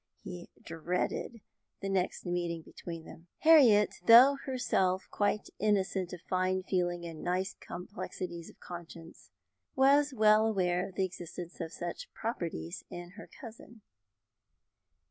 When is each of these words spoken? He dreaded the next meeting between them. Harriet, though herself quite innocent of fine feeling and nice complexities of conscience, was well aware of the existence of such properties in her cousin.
He 0.23 0.49
dreaded 0.63 1.41
the 1.79 1.87
next 1.87 2.25
meeting 2.25 2.63
between 2.63 3.05
them. 3.05 3.27
Harriet, 3.41 3.93
though 4.07 4.33
herself 4.45 5.07
quite 5.11 5.51
innocent 5.59 6.11
of 6.11 6.21
fine 6.23 6.63
feeling 6.63 7.05
and 7.05 7.21
nice 7.21 7.53
complexities 7.59 8.49
of 8.49 8.59
conscience, 8.59 9.29
was 9.75 10.11
well 10.11 10.47
aware 10.47 10.89
of 10.89 10.95
the 10.95 11.05
existence 11.05 11.61
of 11.61 11.71
such 11.71 12.11
properties 12.15 12.83
in 12.89 13.11
her 13.11 13.27
cousin. 13.39 13.81